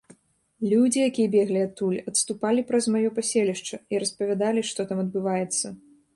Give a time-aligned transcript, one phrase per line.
[0.71, 5.67] Людзі, якія беглі адтуль, адступалі праз маё паселішча і распавядалі, што там адбываецца.